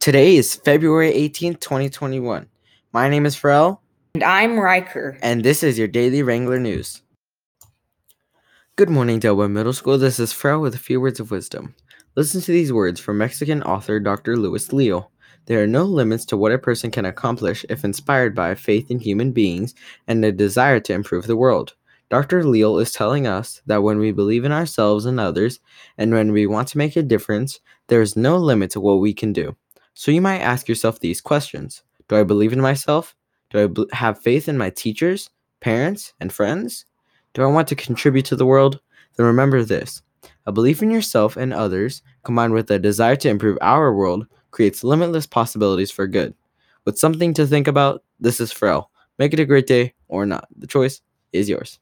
[0.00, 2.48] Today is February 18th, 2021.
[2.92, 3.80] My name is Pharrell,
[4.14, 5.18] And I'm Riker.
[5.22, 7.02] and this is your daily Wrangler News.
[8.76, 9.98] Good morning, Del Webb Middle School.
[9.98, 11.74] This is Pharrell with a few words of wisdom.
[12.16, 14.38] Listen to these words from Mexican author Dr.
[14.38, 15.10] Louis Leal.
[15.44, 19.00] There are no limits to what a person can accomplish if inspired by faith in
[19.00, 19.74] human beings
[20.08, 21.74] and a desire to improve the world.
[22.08, 22.42] Dr.
[22.42, 25.60] Leal is telling us that when we believe in ourselves and others,
[25.98, 29.12] and when we want to make a difference, there is no limit to what we
[29.12, 29.56] can do.
[30.00, 33.14] So you might ask yourself these questions Do I believe in myself?
[33.50, 35.28] Do I bel have faith in my teachers,
[35.60, 36.86] parents, and friends?
[37.34, 38.80] Do I want to contribute to the world?
[39.16, 40.00] Then remember this
[40.46, 44.82] a belief in yourself and others, combined with a desire to improve our world, creates
[44.82, 46.32] limitless possibilities for good.
[46.86, 48.86] With something to think about, this is Pharrell.
[49.18, 50.48] Make it a great day or not.
[50.56, 51.02] The choice
[51.34, 51.78] is yours.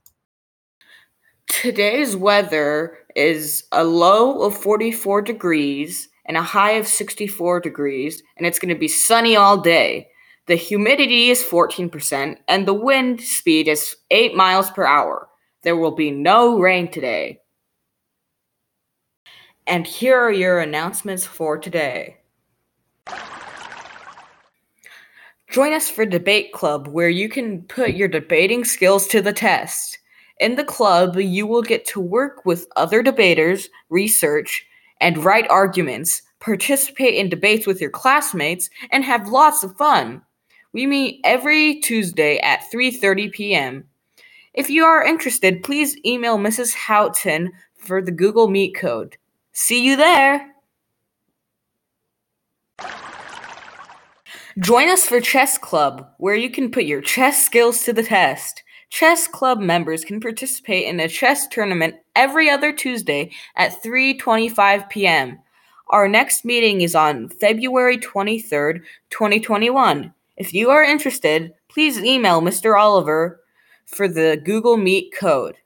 [1.47, 8.47] Today's weather is a low of 44 degrees and a high of 64 degrees, and
[8.47, 10.09] it's going to be sunny all day.
[10.47, 15.29] The humidity is 14%, and the wind speed is 8 miles per hour.
[15.63, 17.41] There will be no rain today.
[19.67, 22.19] And here are your announcements for today.
[25.51, 29.99] Join us for Debate Club, where you can put your debating skills to the test.
[30.41, 34.67] In the club, you will get to work with other debaters, research,
[35.01, 40.23] and write arguments, participate in debates with your classmates, and have lots of fun.
[40.73, 43.85] We meet every Tuesday at 3:30 p.m.
[44.55, 46.75] If you are interested, please email Mrs.
[46.75, 49.17] Houghton for the Google Meet code.
[49.53, 50.55] See you there.
[54.59, 58.65] Join us for Chess Club, where you can put your chess skills to the test.
[58.91, 65.39] Chess Club members can participate in a chess tournament every other Tuesday at 3:25 p.m.
[65.91, 70.13] Our next meeting is on February 23rd, 2021.
[70.37, 72.79] If you are interested, please email Mr.
[72.79, 73.41] Oliver
[73.87, 75.57] for the Google Meet code.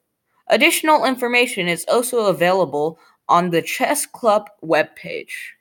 [0.49, 2.99] Additional information is also available
[3.29, 5.55] on the Chess Club webpage.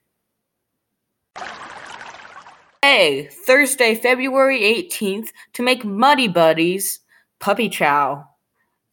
[2.81, 6.99] Hey, Thursday, February 18th, to make Muddy Buddies
[7.41, 8.25] puppy chow.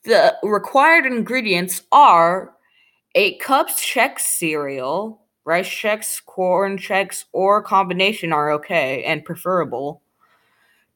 [0.04, 2.54] The required ingredients are
[3.14, 10.02] 8 cups Chex cereal, rice Chex, corn Chex, or combination are okay and preferable.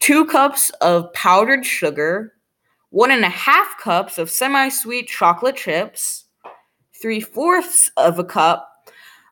[0.00, 2.34] 2 cups of powdered sugar,
[2.90, 6.24] one and a half cups of semi sweet chocolate chips,
[7.00, 8.68] three fourths of a cup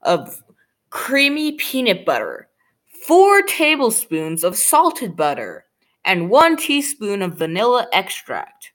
[0.02, 0.42] of
[0.90, 2.48] creamy peanut butter,
[3.06, 5.64] four tablespoons of salted butter,
[6.04, 8.72] and one teaspoon of vanilla extract.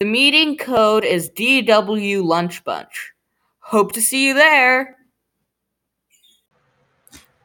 [0.00, 3.12] The meeting code is DW Lunch Bunch.
[3.60, 4.96] Hope to see you there.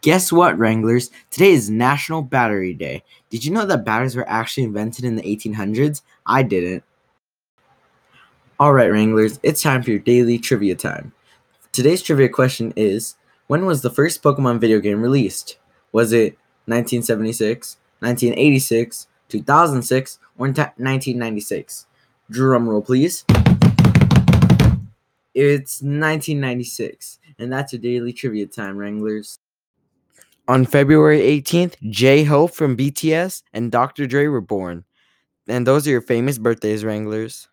[0.01, 1.11] Guess what, Wranglers?
[1.29, 3.03] Today is National Battery Day.
[3.29, 6.01] Did you know that batteries were actually invented in the 1800s?
[6.25, 6.83] I didn't.
[8.59, 11.13] All right, Wranglers, it's time for your daily trivia time.
[11.71, 13.15] Today's trivia question is
[13.47, 15.57] When was the first Pokemon video game released?
[15.91, 21.87] Was it 1976, 1986, 2006, or 1996?
[22.29, 23.25] Drum roll, please.
[25.33, 29.39] It's 1996, and that's your daily trivia time, Wranglers.
[30.47, 34.07] On February 18th, J Hope from BTS and Dr.
[34.07, 34.83] Dre were born.
[35.47, 37.47] And those are your famous birthdays, Wranglers.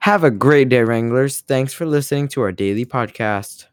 [0.00, 1.40] Have a great day, Wranglers.
[1.40, 3.66] Thanks for listening to our daily podcast.